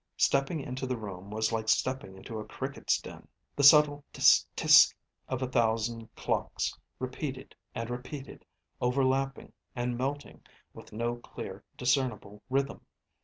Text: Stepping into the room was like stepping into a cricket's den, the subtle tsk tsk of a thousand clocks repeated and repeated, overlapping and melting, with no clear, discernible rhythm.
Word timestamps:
Stepping 0.17 0.59
into 0.59 0.87
the 0.87 0.97
room 0.97 1.29
was 1.29 1.51
like 1.51 1.69
stepping 1.69 2.15
into 2.15 2.39
a 2.39 2.43
cricket's 2.45 2.99
den, 2.99 3.27
the 3.55 3.63
subtle 3.63 4.03
tsk 4.15 4.47
tsk 4.57 4.95
of 5.27 5.43
a 5.43 5.47
thousand 5.47 6.09
clocks 6.15 6.75
repeated 6.97 7.53
and 7.75 7.87
repeated, 7.91 8.43
overlapping 8.81 9.53
and 9.75 9.99
melting, 9.99 10.41
with 10.73 10.91
no 10.91 11.17
clear, 11.17 11.63
discernible 11.77 12.41
rhythm. 12.49 12.81